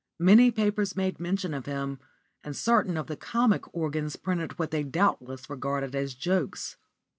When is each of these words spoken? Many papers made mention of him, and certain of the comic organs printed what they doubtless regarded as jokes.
Many 0.17 0.49
papers 0.49 0.95
made 0.95 1.19
mention 1.19 1.53
of 1.53 1.67
him, 1.67 1.99
and 2.43 2.55
certain 2.57 2.97
of 2.97 3.05
the 3.05 3.15
comic 3.15 3.71
organs 3.71 4.15
printed 4.15 4.57
what 4.57 4.71
they 4.71 4.81
doubtless 4.81 5.47
regarded 5.47 5.93
as 5.93 6.15
jokes. 6.15 6.75